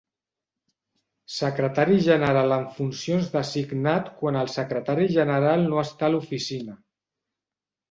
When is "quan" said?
4.23-4.41